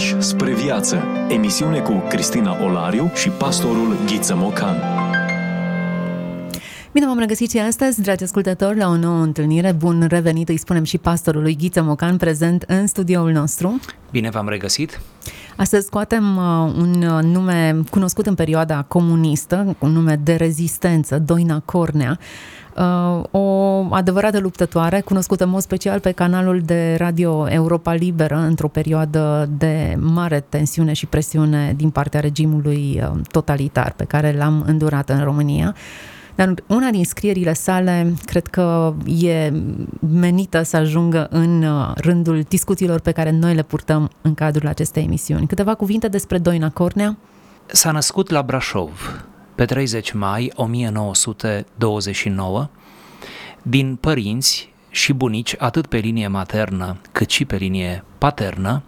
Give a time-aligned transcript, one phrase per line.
[0.00, 1.02] Pași spre viață.
[1.28, 4.76] Emisiune cu Cristina Olariu și pastorul Ghiță Mocan.
[7.00, 9.72] Bine v-am regăsit și astăzi, dragi ascultători, la o nouă întâlnire.
[9.72, 13.80] Bun revenit, îi spunem și pastorului Ghiță Mocan, prezent în studioul nostru.
[14.10, 15.00] Bine v-am regăsit!
[15.56, 21.62] Astăzi scoatem uh, un uh, nume cunoscut în perioada comunistă, un nume de rezistență, Doina
[21.64, 22.18] Cornea,
[22.76, 23.48] uh, o
[23.90, 29.96] adevărată luptătoare, cunoscută în mod special pe canalul de radio Europa Liberă, într-o perioadă de
[29.98, 35.74] mare tensiune și presiune din partea regimului totalitar pe care l-am îndurat în România.
[36.40, 39.52] Dar una din scrierile sale cred că e
[40.10, 45.02] menită să ajungă în uh, rândul discuțiilor pe care noi le purtăm în cadrul acestei
[45.02, 45.46] emisiuni.
[45.46, 47.16] Câteva cuvinte despre Doina Cornea?
[47.66, 52.68] S-a născut la Brașov pe 30 mai 1929
[53.62, 58.82] din părinți și bunici atât pe linie maternă cât și pe linie paternă,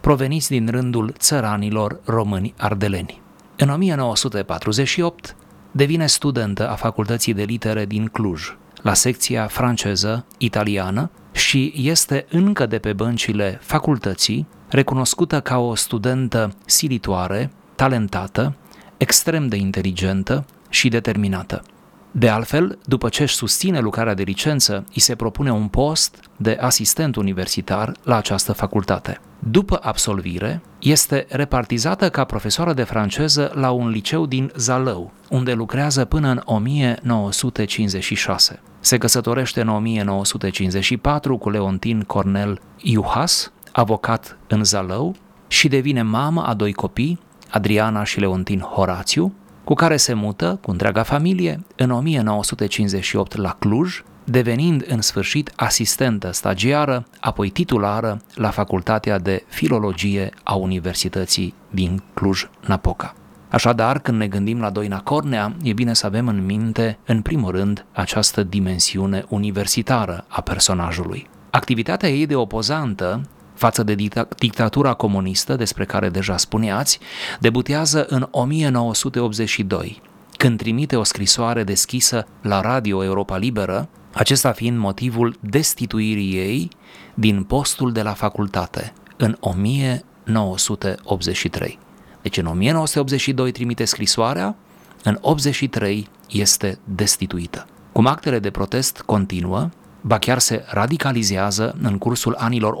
[0.00, 3.20] proveniți din rândul țăranilor români ardeleni.
[3.56, 5.36] În 1948
[5.78, 12.78] devine studentă a Facultății de Litere din Cluj, la secția franceză-italiană și este încă de
[12.78, 18.54] pe băncile facultății recunoscută ca o studentă silitoare, talentată,
[18.96, 21.62] extrem de inteligentă și determinată.
[22.10, 26.58] De altfel, după ce își susține lucrarea de licență, îi se propune un post de
[26.60, 29.20] asistent universitar la această facultate.
[29.38, 36.04] După absolvire, este repartizată ca profesoară de franceză la un liceu din Zalău, unde lucrează
[36.04, 38.60] până în 1956.
[38.80, 45.16] Se căsătorește în 1954 cu Leontin Cornel Iuhas, avocat în Zalău,
[45.48, 47.18] și devine mamă a doi copii,
[47.50, 49.32] Adriana și Leontin Horațiu,
[49.68, 56.32] cu care se mută cu întreaga familie în 1958 la Cluj, devenind în sfârșit asistentă
[56.32, 63.14] stagiară, apoi titulară la Facultatea de Filologie a Universității din Cluj-Napoca.
[63.48, 67.50] Așadar, când ne gândim la Doina Cornea, e bine să avem în minte, în primul
[67.50, 71.28] rând, această dimensiune universitară a personajului.
[71.50, 73.20] Activitatea ei de opozantă
[73.58, 73.94] față de
[74.38, 76.98] dictatura comunistă despre care deja spuneați,
[77.40, 80.02] debutează în 1982,
[80.36, 86.68] când trimite o scrisoare deschisă la Radio Europa Liberă, acesta fiind motivul destituirii ei
[87.14, 91.78] din postul de la facultate în 1983.
[92.22, 94.56] Deci în 1982 trimite scrisoarea,
[95.02, 97.66] în 83 este destituită.
[97.92, 99.68] Cum actele de protest continuă,
[100.00, 102.80] ba chiar se radicalizează în cursul anilor 1983-1989,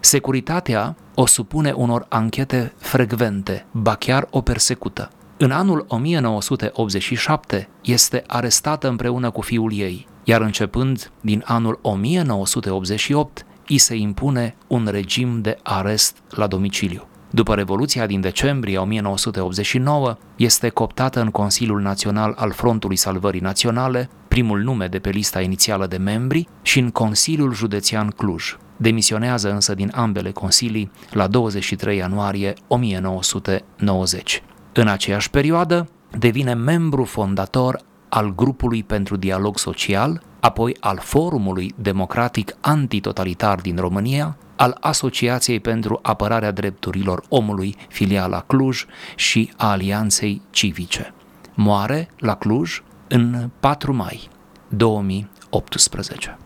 [0.00, 5.10] securitatea o supune unor anchete frecvente, ba chiar o persecută.
[5.36, 13.78] În anul 1987 este arestată împreună cu fiul ei, iar începând din anul 1988 îi
[13.78, 17.07] se impune un regim de arest la domiciliu.
[17.30, 24.60] După Revoluția din decembrie 1989, este cooptată în Consiliul Național al Frontului Salvării Naționale, primul
[24.60, 28.56] nume de pe lista inițială de membri, și în Consiliul Județean Cluj.
[28.76, 34.42] Demisionează însă din ambele consilii la 23 ianuarie 1990.
[34.72, 35.88] În aceeași perioadă,
[36.18, 44.36] devine membru fondator al grupului pentru dialog social, apoi al Forumului Democratic Antitotalitar din România,
[44.58, 48.84] al Asociației pentru Apărarea Drepturilor Omului, filiala Cluj
[49.16, 51.14] și a Alianței Civice.
[51.54, 54.28] Moare la Cluj în 4 mai
[54.68, 56.38] 2018.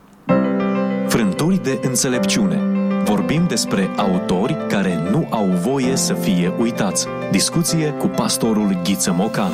[1.08, 2.56] Frânturi de înțelepciune.
[3.04, 7.06] Vorbim despre autori care nu au voie să fie uitați.
[7.30, 9.50] Discuție cu pastorul Ghiță Mocan.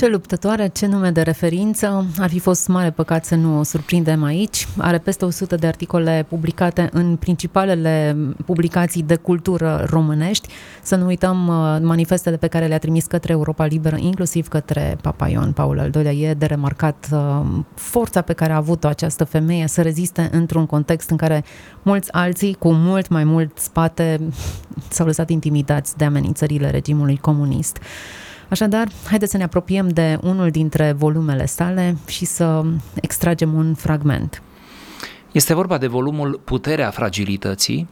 [0.00, 2.06] Ce luptătoare, ce nume de referință.
[2.18, 4.68] Ar fi fost mare păcat să nu o surprindem aici.
[4.78, 10.48] Are peste 100 de articole publicate în principalele publicații de cultură românești.
[10.82, 15.28] Să nu uităm uh, manifestele pe care le-a trimis către Europa Liberă, inclusiv către Papa
[15.28, 16.12] Ioan Paul al II-lea.
[16.12, 17.40] E de remarcat uh,
[17.74, 21.44] forța pe care a avut-o această femeie să reziste într-un context în care
[21.82, 24.20] mulți alții, cu mult mai mult spate,
[24.88, 27.78] s-au lăsat intimidați de amenințările regimului comunist.
[28.50, 32.64] Așadar, haideți să ne apropiem de unul dintre volumele sale și să
[32.94, 34.42] extragem un fragment.
[35.32, 37.88] Este vorba de volumul Puterea fragilității,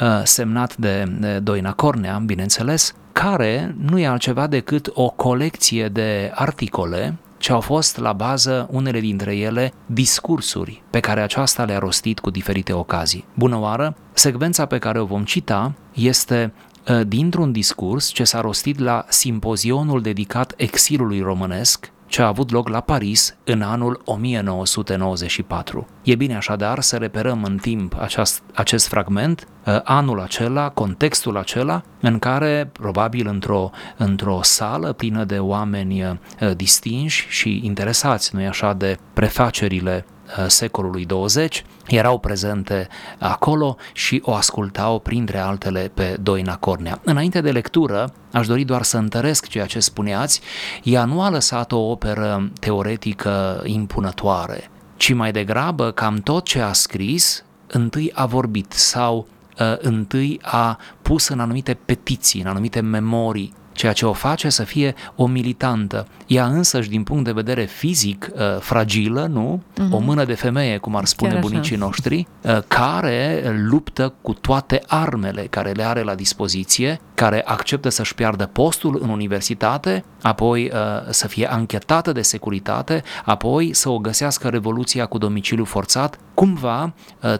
[0.00, 1.04] uh, semnat de
[1.42, 7.98] Doina Cornea, bineînțeles, care nu e altceva decât o colecție de articole ce au fost
[7.98, 13.24] la bază, unele dintre ele, discursuri pe care aceasta le-a rostit cu diferite ocazii.
[13.34, 16.71] Bună oară, secvența pe care o vom cita este Uh,
[17.06, 22.80] dintr-un discurs ce s-a rostit la simpozionul dedicat exilului românesc ce a avut loc la
[22.80, 25.86] Paris în anul 1994.
[26.02, 31.82] E bine așadar să reperăm în timp acest, acest fragment, uh, anul acela, contextul acela,
[32.00, 36.16] în care, probabil într-o, într-o sală plină de oameni uh,
[36.56, 42.88] distinși și interesați, nu așa, de prefacerile Uh, secolului 20 erau prezente
[43.18, 47.00] acolo și o ascultau printre altele pe Doina Cornea.
[47.04, 50.40] Înainte de lectură, aș dori doar să întăresc ceea ce spuneați,
[50.82, 56.72] ea nu a lăsat o operă teoretică impunătoare, ci mai degrabă cam tot ce a
[56.72, 59.26] scris întâi a vorbit sau
[59.60, 64.64] uh, întâi a pus în anumite petiții, în anumite memorii ceea ce o face să
[64.64, 66.06] fie o militantă.
[66.26, 69.62] Ea însăși, din punct de vedere fizic, uh, fragilă, nu?
[69.72, 69.90] Uh-huh.
[69.90, 71.84] O mână de femeie, cum ar spune Chiar bunicii așa.
[71.84, 78.14] noștri, uh, care luptă cu toate armele care le are la dispoziție, care acceptă să-și
[78.14, 80.78] piardă postul în universitate, apoi uh,
[81.10, 86.18] să fie anchetată de securitate, apoi să o găsească revoluția cu domiciliu forțat.
[86.34, 86.94] Cumva,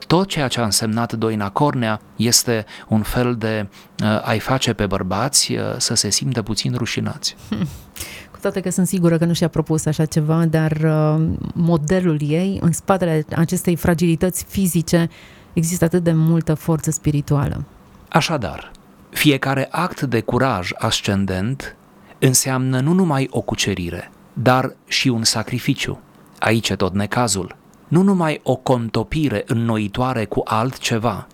[0.06, 3.68] tot ceea ce a însemnat Doina Cornea este un fel de
[4.22, 7.36] a-i face pe bărbați să se simtă puțin rușinați.
[8.32, 12.58] Cu toate că sunt sigură că nu și-a propus așa ceva, dar uh, modelul ei,
[12.60, 15.08] în spatele acestei fragilități fizice,
[15.52, 17.64] există atât de multă forță spirituală.
[18.08, 18.70] Așadar,
[19.10, 21.76] fiecare act de curaj ascendent
[22.18, 26.00] înseamnă nu numai o cucerire, dar și un sacrificiu.
[26.38, 27.56] Aici e tot necazul.
[27.88, 31.26] Nu numai o contopire înnoitoare cu altceva,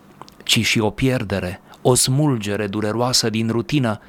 [0.42, 4.00] ci și o pierdere, o smulgere dureroasă din rutină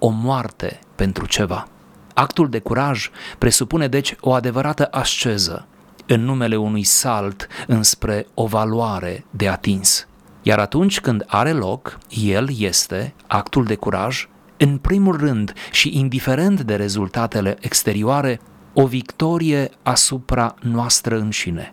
[0.00, 1.68] o moarte pentru ceva.
[2.14, 5.66] Actul de curaj presupune deci o adevărată asceză
[6.06, 10.06] în numele unui salt înspre o valoare de atins.
[10.42, 16.60] Iar atunci când are loc, el este, actul de curaj, în primul rând și indiferent
[16.60, 18.40] de rezultatele exterioare,
[18.72, 21.72] o victorie asupra noastră înșine,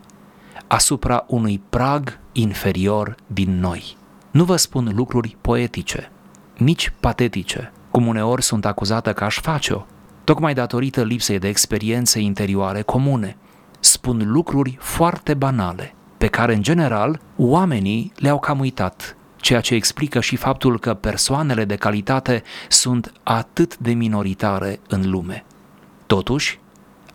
[0.66, 3.96] asupra unui prag inferior din noi.
[4.30, 6.10] Nu vă spun lucruri poetice,
[6.56, 9.84] nici patetice, cum uneori sunt acuzată că aș face-o,
[10.24, 13.36] tocmai datorită lipsei de experiențe interioare comune.
[13.80, 20.20] Spun lucruri foarte banale, pe care, în general, oamenii le-au cam uitat, ceea ce explică
[20.20, 25.44] și faptul că persoanele de calitate sunt atât de minoritare în lume.
[26.06, 26.60] Totuși,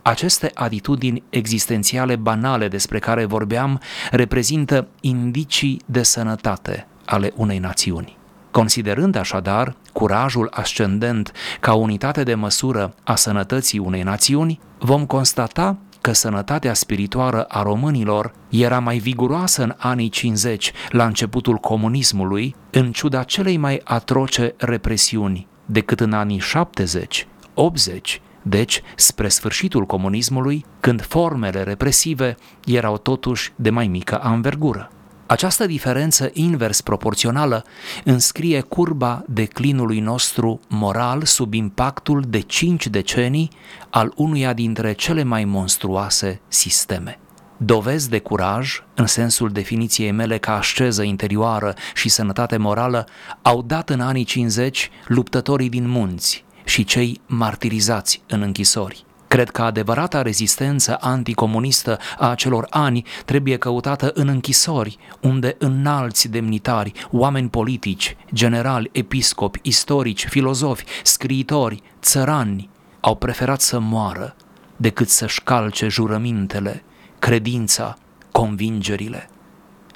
[0.01, 3.79] aceste atitudini existențiale banale despre care vorbeam
[4.11, 8.21] reprezintă indicii de sănătate ale unei națiuni.
[8.53, 16.11] Considerând așadar curajul ascendent ca unitate de măsură a sănătății unei națiuni, vom constata că
[16.11, 23.23] sănătatea spirituală a românilor era mai viguroasă în anii 50, la începutul comunismului, în ciuda
[23.23, 31.63] celei mai atroce represiuni, decât în anii 70, 80, deci spre sfârșitul comunismului, când formele
[31.63, 32.35] represive
[32.65, 34.91] erau totuși de mai mică anvergură.
[35.33, 37.65] Această diferență invers proporțională
[38.03, 43.49] înscrie curba declinului nostru moral sub impactul de cinci decenii
[43.89, 47.19] al unuia dintre cele mai monstruoase sisteme.
[47.57, 53.07] Dovezi de curaj, în sensul definiției mele ca asceză interioară și sănătate morală,
[53.41, 59.05] au dat în anii 50 luptătorii din munți și cei martirizați în închisori.
[59.33, 66.91] Cred că adevărata rezistență anticomunistă a acelor ani trebuie căutată în închisori, unde înalți demnitari,
[67.11, 74.35] oameni politici, generali, episcopi, istorici, filozofi, scriitori, țărani, au preferat să moară
[74.77, 76.83] decât să-și calce jurămintele,
[77.19, 77.97] credința,
[78.31, 79.29] convingerile.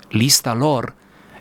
[0.10, 0.96] Lista lor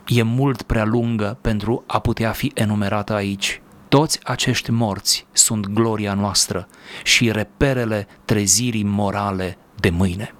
[0.07, 3.61] e mult prea lungă pentru a putea fi enumerată aici.
[3.89, 6.67] Toți acești morți sunt gloria noastră
[7.03, 10.33] și reperele trezirii morale de mâine.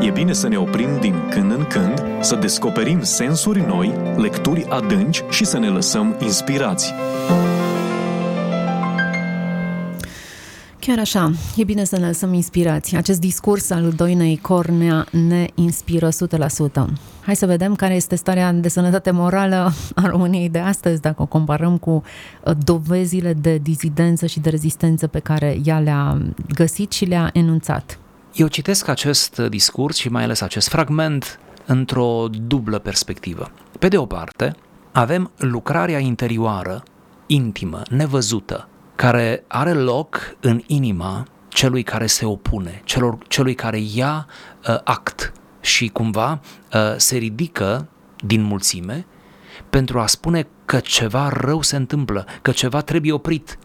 [0.00, 5.22] E bine să ne oprim din când în când, să descoperim sensuri noi, lecturi adânci
[5.30, 6.92] și să ne lăsăm inspirați.
[10.88, 12.96] Chiar așa, e bine să ne lăsăm inspirați.
[12.96, 16.12] Acest discurs al Doinei Cornea ne inspiră 100%.
[17.24, 21.26] Hai să vedem care este starea de sănătate morală a României de astăzi, dacă o
[21.26, 21.90] comparăm cu
[22.44, 26.18] uh, dovezile de dizidență și de rezistență pe care ea le-a
[26.54, 27.98] găsit și le-a enunțat.
[28.34, 33.50] Eu citesc acest discurs și mai ales acest fragment într-o dublă perspectivă.
[33.78, 34.54] Pe de o parte,
[34.92, 36.82] avem lucrarea interioară,
[37.26, 38.68] intimă, nevăzută,
[38.98, 44.26] care are loc în inima celui care se opune, celor, celui care ia
[44.68, 46.40] uh, act și cumva
[46.72, 47.88] uh, se ridică
[48.24, 49.06] din mulțime
[49.70, 53.58] pentru a spune că ceva rău se întâmplă, că ceva trebuie oprit,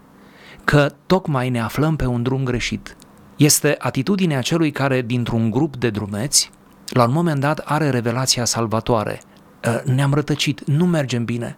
[0.63, 2.95] că tocmai ne aflăm pe un drum greșit.
[3.35, 6.51] Este atitudinea celui care, dintr-un grup de drumeți,
[6.89, 9.21] la un moment dat are revelația salvatoare.
[9.65, 11.57] Ă, ne-am rătăcit, nu mergem bine.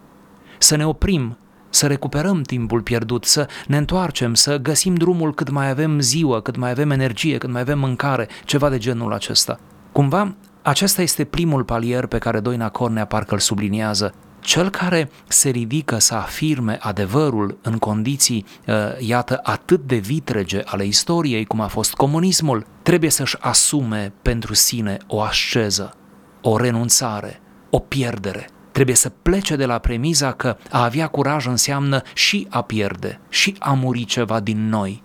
[0.58, 1.38] Să ne oprim,
[1.76, 6.56] să recuperăm timpul pierdut, să ne întoarcem, să găsim drumul cât mai avem ziua, cât
[6.56, 9.60] mai avem energie, cât mai avem mâncare, ceva de genul acesta.
[9.92, 14.14] Cumva, acesta este primul palier pe care Doina Cornea parcă îl subliniază.
[14.40, 20.86] Cel care se ridică să afirme adevărul în condiții, uh, iată, atât de vitrege ale
[20.86, 25.94] istoriei, cum a fost comunismul, trebuie să-și asume pentru sine o asceză,
[26.42, 28.50] o renunțare, o pierdere.
[28.76, 33.56] Trebuie să plece de la premiza că a avea curaj înseamnă și a pierde, și
[33.60, 35.02] a muri ceva din noi.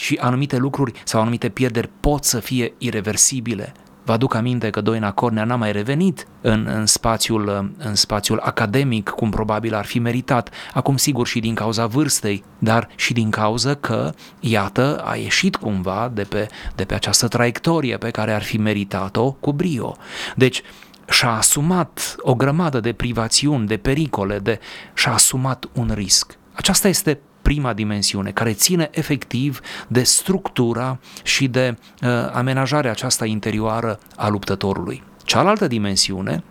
[0.00, 3.72] Și anumite lucruri sau anumite pierderi pot să fie irreversibile,
[4.06, 9.08] Vă aduc aminte că Doina Cornea n-a mai revenit în, în, spațiul, în spațiul academic,
[9.08, 13.74] cum probabil ar fi meritat, acum sigur și din cauza vârstei, dar și din cauza
[13.74, 18.58] că, iată, a ieșit cumva de pe, de pe această traiectorie pe care ar fi
[18.58, 19.96] meritat-o cu brio.
[20.36, 20.62] Deci,
[21.08, 24.58] și-a asumat o grămadă de privațiuni, de pericole, de,
[24.94, 26.38] și-a asumat un risc.
[26.52, 33.98] Aceasta este prima dimensiune, care ține efectiv de structura și de uh, amenajarea aceasta interioară
[34.16, 35.02] a luptătorului.
[35.24, 36.42] Cealaltă dimensiune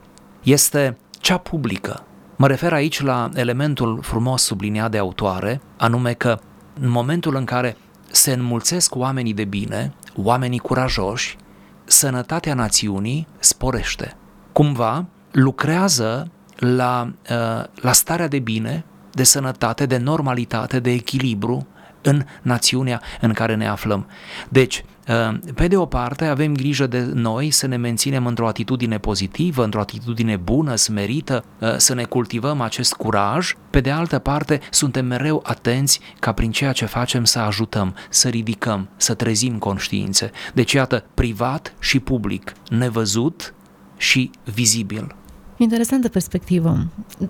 [0.43, 2.03] este cea publică.
[2.35, 6.39] Mă refer aici la elementul frumos subliniat de autoare, anume că
[6.81, 7.77] în momentul în care
[8.11, 11.37] se înmulțesc oamenii de bine, oamenii curajoși,
[11.83, 14.15] sănătatea națiunii sporește.
[14.55, 21.67] Cumva lucrează la, uh, la starea de bine de sănătate, de normalitate, de echilibru
[22.01, 24.07] în națiunea în care ne aflăm.
[24.49, 28.97] Deci, uh, pe de o parte, avem grijă de noi să ne menținem într-o atitudine
[28.97, 33.53] pozitivă, într-o atitudine bună, smerită, uh, să ne cultivăm acest curaj.
[33.69, 38.27] Pe de altă parte, suntem mereu atenți ca prin ceea ce facem să ajutăm, să
[38.27, 40.31] ridicăm, să trezim conștiințe.
[40.53, 43.55] Deci, iată, privat și public, nevăzut
[43.97, 45.15] și vizibil.
[45.57, 46.87] Interesantă perspectivă.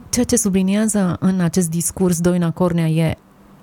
[0.09, 3.17] Ceea ce subliniază în acest discurs Doina Cornea e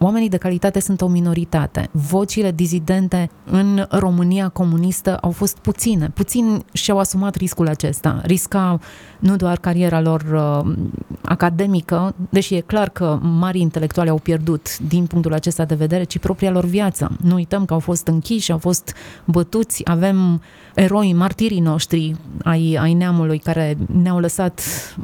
[0.04, 1.88] Oamenii de calitate sunt o minoritate.
[1.92, 6.10] Vocile dizidente în România comunistă au fost puține.
[6.14, 8.20] Puțini și-au asumat riscul acesta.
[8.24, 8.78] Risca
[9.18, 10.74] nu doar cariera lor uh,
[11.22, 16.18] academică, deși e clar că mari intelectuali au pierdut din punctul acesta de vedere, ci
[16.18, 17.16] propria lor viață.
[17.20, 18.94] Nu uităm că au fost închiși, au fost
[19.24, 20.42] bătuți, avem
[20.74, 24.60] eroi, martirii noștri ai, ai neamului care ne-au lăsat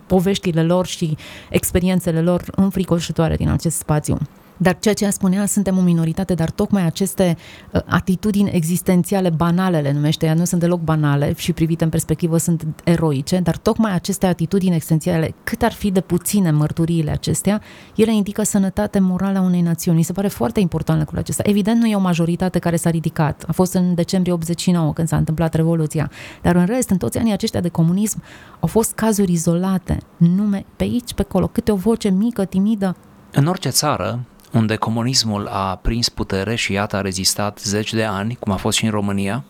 [0.07, 1.17] poveștile lor și
[1.51, 4.19] experiențele lor înfricoșătoare din acest spațiu.
[4.59, 7.37] Dar ceea ce spunea, suntem o minoritate, dar tocmai aceste
[7.73, 12.37] uh, atitudini existențiale banale, le numește ea, nu sunt deloc banale și privite în perspectivă
[12.37, 17.63] sunt eroice, dar tocmai aceste atitudini existențiale, cât ar fi de puține mărturiile acestea,
[17.95, 19.97] ele indică sănătate morală a unei națiuni.
[19.97, 21.43] Mi se pare foarte important lucrul acesta.
[21.47, 23.45] Evident, nu e o majoritate care s-a ridicat.
[23.47, 26.11] A fost în decembrie 89 când s-a întâmplat Revoluția.
[26.43, 28.23] Dar în rest, în toți anii aceștia de comunism,
[28.61, 32.97] au fost cazuri izolate, nume pe aici, pe acolo, câte o voce mică, timidă.
[33.33, 38.37] În orice țară, unde comunismul a prins putere și iată a rezistat zeci de ani,
[38.41, 39.45] cum a fost și în România,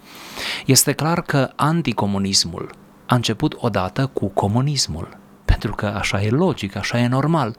[0.66, 2.70] este clar că anticomunismul
[3.06, 5.16] a început odată cu comunismul.
[5.44, 7.56] Pentru că așa e logic, așa e normal.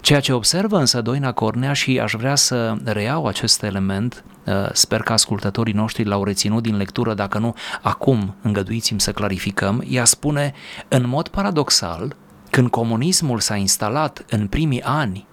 [0.00, 5.00] Ceea ce observă însă Doina Cornea și aș vrea să reiau acest element, uh, sper
[5.02, 10.54] că ascultătorii noștri l-au reținut din lectură, dacă nu, acum îngăduiți-mi să clarificăm, ea spune,
[10.88, 12.16] în mod paradoxal,
[12.50, 15.26] când comunismul s-a instalat în primii ani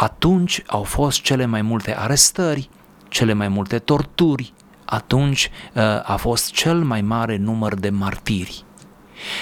[0.00, 2.68] atunci au fost cele mai multe arestări,
[3.08, 4.52] cele mai multe torturi,
[4.84, 8.64] atunci uh, a fost cel mai mare număr de martiri.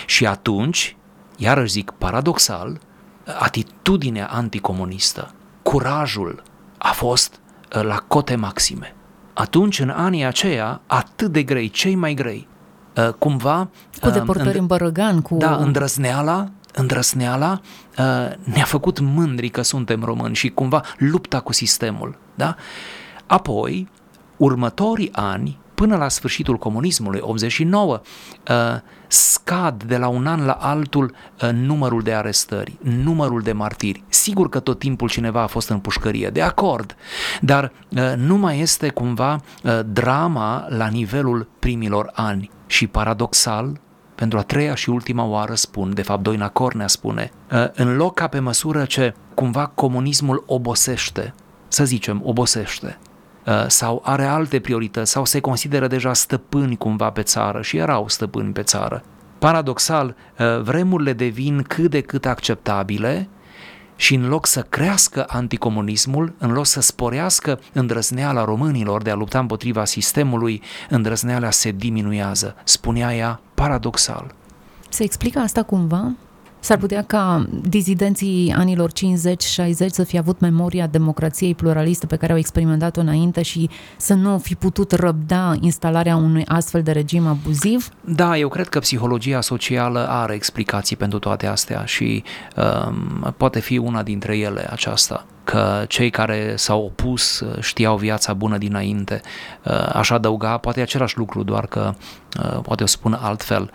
[0.06, 0.96] Și atunci,
[1.36, 2.80] iarăși zic paradoxal,
[3.38, 6.42] atitudinea anticomunistă, curajul
[6.78, 7.40] a fost
[7.76, 8.94] uh, la cote maxime.
[9.34, 12.48] Atunci, în anii aceia, atât de grei, cei mai grei,
[12.96, 13.68] uh, cumva...
[14.00, 15.36] Cu deportări în, în Bărăgan, cu...
[15.36, 17.61] Da, îndrăzneala îndrăsneala
[17.99, 18.04] uh,
[18.45, 22.18] ne-a făcut mândri că suntem români și cumva lupta cu sistemul.
[22.35, 22.54] Da?
[23.26, 23.88] Apoi,
[24.37, 28.00] următorii ani, până la sfârșitul comunismului, 89,
[28.49, 28.54] uh,
[29.09, 34.04] scad de la un an la altul uh, numărul de arestări, numărul de martiri.
[34.09, 36.97] Sigur că tot timpul cineva a fost în pușcărie, de acord,
[37.40, 37.73] dar
[38.16, 39.40] nu mai este cumva
[39.87, 42.50] drama la nivelul primilor ani.
[42.66, 43.80] Și paradoxal,
[44.16, 48.14] pentru a treia și ultima oară spun, de fapt Doina Cornea spune, ă, în loc
[48.14, 51.35] ca pe măsură ce cumva comunismul obosește,
[51.68, 52.99] să zicem, obosește,
[53.46, 58.08] ă, sau are alte priorități, sau se consideră deja stăpâni cumva pe țară și erau
[58.08, 59.02] stăpâni pe țară.
[59.38, 63.28] Paradoxal, ă, vremurile devin cât de cât acceptabile
[63.96, 69.38] și în loc să crească anticomunismul, în loc să sporească îndrăzneala românilor de a lupta
[69.38, 74.34] împotriva sistemului, îndrăzneala se diminuează, spunea ea paradoxal.
[74.88, 76.12] Se explică asta cumva?
[76.60, 78.94] S-ar putea ca dizidenții anilor 50-60
[79.86, 84.54] să fie avut memoria democrației pluraliste pe care au experimentat-o înainte și să nu fi
[84.54, 87.88] putut răbda instalarea unui astfel de regim abuziv?
[88.00, 92.22] Da, eu cred că psihologia socială are explicații pentru toate astea și
[92.56, 98.32] um, poate fi una dintre ele aceasta că cei care s-au opus uh, știau viața
[98.34, 99.20] bună dinainte.
[99.62, 101.94] Uh, aș adăuga poate același lucru, doar că
[102.42, 103.70] uh, poate o spun altfel.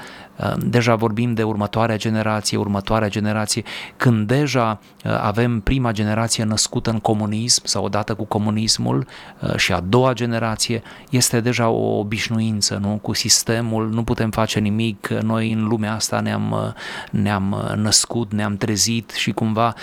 [0.57, 3.63] Deja vorbim de următoarea generație, următoarea generație,
[3.97, 9.07] când deja avem prima generație născută în comunism sau odată cu comunismul
[9.55, 12.99] și a doua generație, este deja o obișnuință, nu?
[13.01, 16.75] Cu sistemul nu putem face nimic, noi în lumea asta ne-am,
[17.11, 19.73] ne-am născut, ne-am trezit și cumva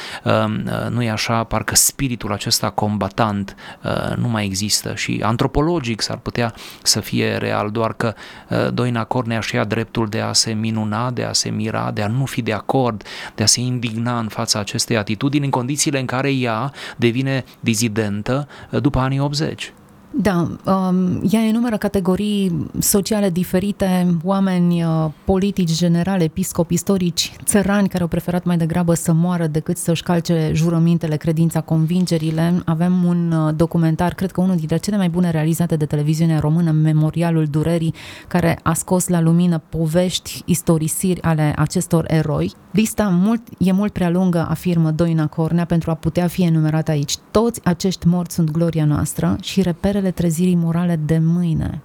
[0.88, 6.54] nu e așa, parcă spiritul acesta combatant uh, nu mai există și antropologic s-ar putea
[6.82, 8.14] să fie real, doar că
[8.48, 12.02] uh, Doina Cornea și ia dreptul de a se minuna, de a se mira, de
[12.02, 13.02] a nu fi de acord,
[13.34, 18.48] de a se indigna în fața acestei atitudini în condițiile în care ea devine dizidentă
[18.70, 19.72] uh, după anii 80.
[20.10, 28.02] Da, um, ea enumeră categorii sociale diferite, oameni uh, politici generale, episcopi, istorici, țărani care
[28.02, 32.62] au preferat mai degrabă să moară decât să-și calce jurămintele, credința, convingerile.
[32.64, 36.70] Avem un uh, documentar, cred că unul dintre cele mai bune realizate de televiziunea română,
[36.70, 37.94] Memorialul Durerii,
[38.28, 42.52] care a scos la lumină povești, istorisiri ale acestor eroi.
[42.70, 47.16] Lista mult, e mult prea lungă, afirmă Doina Cornea, pentru a putea fi enumerată aici.
[47.30, 51.82] Toți acești morți sunt gloria noastră și reperele trezirii morale de mâine.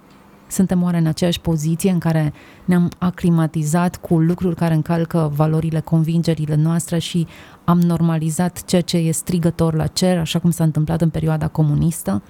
[0.48, 2.32] Suntem oare în aceeași poziție în care
[2.64, 7.26] ne-am aclimatizat cu lucruri care încalcă valorile, convingerile noastre și
[7.64, 12.22] am normalizat ceea ce e strigător la cer, așa cum s-a întâmplat în perioada comunistă?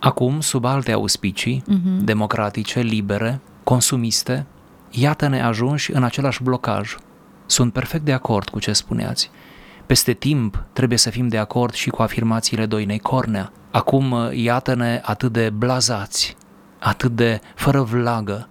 [0.00, 2.04] Acum, sub alte auspicii, uh-huh.
[2.04, 4.46] democratice, libere, consumiste,
[4.90, 6.96] iată-ne ajunși în același blocaj.
[7.46, 9.30] Sunt perfect de acord cu ce spuneați.
[9.90, 13.52] Peste timp trebuie să fim de acord și cu afirmațiile Doinei Cornea.
[13.70, 16.36] Acum iată-ne atât de blazați,
[16.78, 18.48] atât de fără vlagă,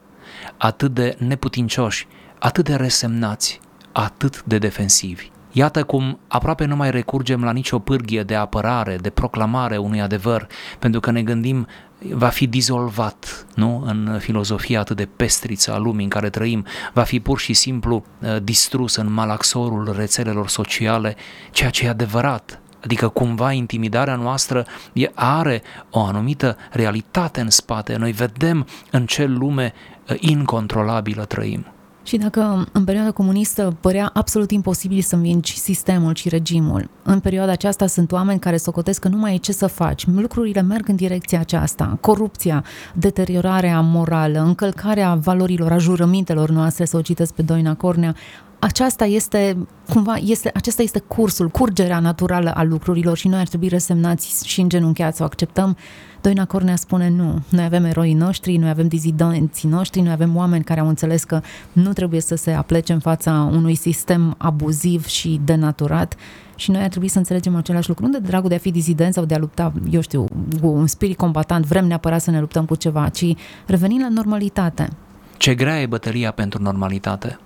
[0.57, 2.07] atât de neputincioși,
[2.39, 3.59] atât de resemnați,
[3.91, 5.31] atât de defensivi.
[5.51, 10.47] Iată cum aproape nu mai recurgem la nicio pârghie de apărare, de proclamare unui adevăr,
[10.79, 11.67] pentru că ne gândim
[12.07, 13.83] va fi dizolvat nu?
[13.85, 18.03] în filozofia atât de pestriță a lumii în care trăim, va fi pur și simplu
[18.19, 21.15] uh, distrus în malaxorul rețelelor sociale,
[21.51, 22.59] ceea ce e adevărat.
[22.83, 24.65] Adică cumva intimidarea noastră
[25.13, 27.95] are o anumită realitate în spate.
[27.95, 29.73] Noi vedem în ce lume
[30.09, 31.65] uh, incontrolabilă trăim.
[32.03, 37.51] Și dacă în perioada comunistă părea absolut imposibil să învingi sistemul și regimul, în perioada
[37.51, 40.07] aceasta sunt oameni care socotesc că nu mai e ce să faci.
[40.07, 41.97] Lucrurile merg în direcția aceasta.
[42.01, 48.15] Corupția, deteriorarea morală, încălcarea valorilor, a jurămintelor noastre, să o citesc pe Doina Cornea,
[48.59, 53.67] aceasta este, cumva, este, acesta este cursul, curgerea naturală a lucrurilor și noi ar trebui
[53.67, 55.77] resemnați și îngenunchiați să o acceptăm.
[56.21, 60.63] Doina Cornea spune nu, noi avem eroii noștri, noi avem dizidenții noștri, noi avem oameni
[60.63, 61.41] care au înțeles că
[61.71, 66.15] nu trebuie să se aplece în fața unui sistem abuziv și denaturat
[66.55, 68.05] și noi ar trebui să înțelegem același lucru.
[68.05, 70.25] Nu de dragul de a fi dizident sau de a lupta, eu știu,
[70.61, 73.25] cu un spirit combatant, vrem neapărat să ne luptăm cu ceva, ci
[73.65, 74.89] revenim la normalitate.
[75.37, 77.39] Ce grea e bătălia pentru normalitate.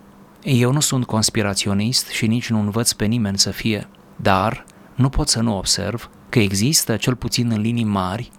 [0.44, 5.28] Eu nu sunt conspiraționist și nici nu învăț pe nimeni să fie, dar nu pot
[5.28, 8.32] să nu observ că există, cel puțin în linii mari,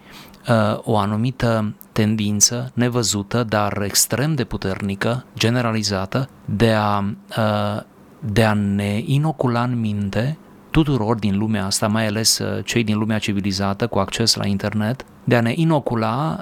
[0.48, 7.04] uh, o anumită tendință nevăzută, dar extrem de puternică, generalizată, de a,
[7.38, 7.82] uh,
[8.20, 10.38] de a ne inocula în minte
[10.70, 15.04] tuturor din lumea asta, mai ales uh, cei din lumea civilizată cu acces la internet,
[15.24, 16.40] de a ne inocula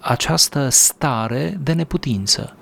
[0.00, 2.54] această stare de neputință.
[2.54, 2.59] Uh,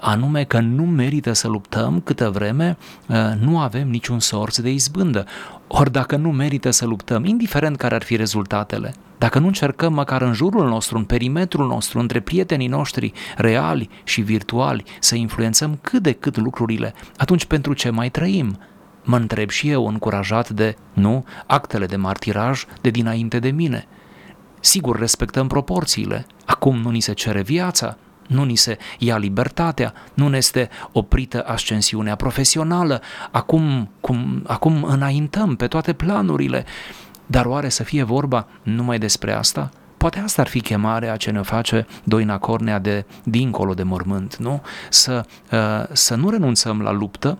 [0.00, 5.24] anume că nu merită să luptăm câtă vreme uh, nu avem niciun sorț de izbândă.
[5.66, 10.22] Ori dacă nu merită să luptăm, indiferent care ar fi rezultatele, dacă nu încercăm măcar
[10.22, 16.02] în jurul nostru, în perimetrul nostru, între prietenii noștri reali și virtuali, să influențăm cât
[16.02, 18.58] de cât lucrurile, atunci pentru ce mai trăim?
[19.02, 23.86] Mă întreb și eu, încurajat de, nu, actele de martiraj de dinainte de mine.
[24.60, 26.26] Sigur, respectăm proporțiile.
[26.44, 31.44] Acum nu ni se cere viața, nu ni se ia libertatea, nu ne este oprită
[31.46, 36.64] ascensiunea profesională, acum, cum, acum înaintăm pe toate planurile.
[37.26, 39.70] Dar oare să fie vorba numai despre asta?
[39.96, 44.62] Poate asta ar fi chemarea ce ne face Doina Cornea de dincolo de mormânt, nu?
[44.90, 45.58] Să, uh,
[45.92, 47.38] să nu renunțăm la luptă,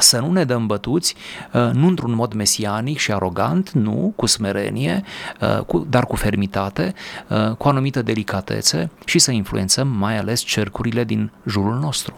[0.00, 1.14] să nu ne dăm bătuți,
[1.52, 5.02] uh, nu într-un mod mesianic și arogant, nu, cu smerenie,
[5.40, 6.94] uh, cu, dar cu fermitate,
[7.28, 12.16] uh, cu anumită delicatețe și să influențăm mai ales cercurile din jurul nostru.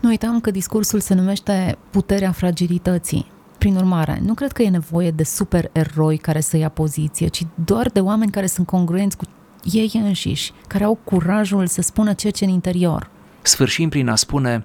[0.00, 3.26] Nu uitam că discursul se numește puterea fragilității.
[3.58, 7.88] Prin urmare, nu cred că e nevoie de supereroi care să ia poziție, ci doar
[7.88, 9.24] de oameni care sunt congruenți cu
[9.62, 13.10] ei înșiși, care au curajul să spună ceea ce în interior.
[13.42, 14.64] Sfârșim prin a spune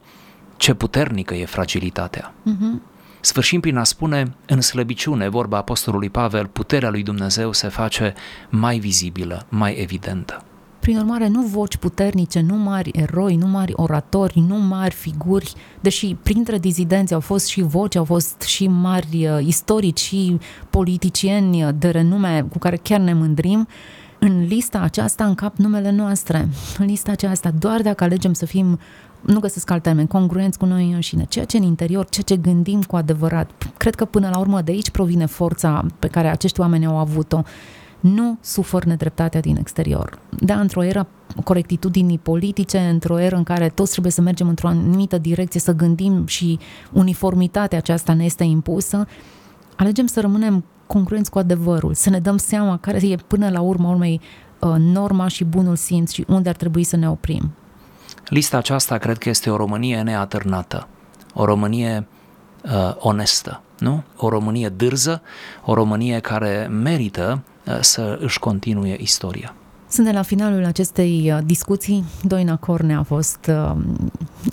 [0.58, 2.34] ce puternică e fragilitatea.
[2.34, 2.92] Uh-huh.
[3.20, 8.14] Sfârșim prin a spune, în slăbiciune, vorba apostolului Pavel, puterea lui Dumnezeu se face
[8.50, 10.44] mai vizibilă, mai evidentă.
[10.80, 16.16] Prin urmare, nu voci puternice, nu mari eroi, nu mari oratori, nu mari figuri, deși
[16.24, 20.38] printre dizidenți au fost și voci, au fost și mari uh, istorici și
[20.70, 23.68] politicieni de renume cu care chiar ne mândrim,
[24.20, 26.48] în lista aceasta încap numele noastre.
[26.78, 28.80] În lista aceasta, doar dacă alegem să fim
[29.26, 32.82] nu găsesc alt termen, congruenți cu noi înșine, ceea ce în interior, ceea ce gândim
[32.82, 33.52] cu adevărat.
[33.78, 37.42] Cred că până la urmă de aici provine forța pe care acești oameni au avut-o.
[38.00, 40.20] Nu sufăr nedreptatea din exterior.
[40.40, 41.08] Da, într-o era
[41.44, 46.26] corectitudinii politice, într-o eră în care toți trebuie să mergem într-o anumită direcție, să gândim
[46.26, 46.60] și
[46.92, 49.08] uniformitatea aceasta ne este impusă,
[49.76, 53.88] alegem să rămânem congruenți cu adevărul, să ne dăm seama care e până la urmă
[53.88, 54.22] urmei
[54.60, 57.52] uh, norma și bunul simț și unde ar trebui să ne oprim.
[58.28, 60.88] Lista aceasta cred că este o Românie neatârnată,
[61.34, 62.08] o Românie
[62.64, 64.04] uh, onestă, nu?
[64.18, 65.22] O Românie dârză,
[65.66, 69.54] o Românie care merită uh, să își continue istoria.
[69.94, 72.04] Suntem la finalul acestei uh, discuții.
[72.24, 73.76] Doina Corne a fost uh,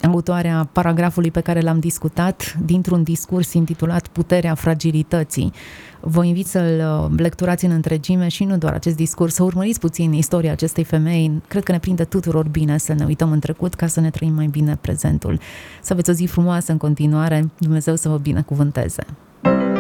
[0.02, 5.52] autoarea paragrafului pe care l-am discutat dintr-un discurs intitulat Puterea fragilității.
[6.00, 10.12] Vă invit să-l uh, lecturați în întregime și nu doar acest discurs, să urmăriți puțin
[10.12, 11.42] istoria acestei femei.
[11.48, 14.34] Cred că ne prinde tuturor bine să ne uităm în trecut ca să ne trăim
[14.34, 15.40] mai bine prezentul.
[15.82, 17.50] Să aveți o zi frumoasă în continuare.
[17.58, 19.02] Dumnezeu să vă binecuvânteze.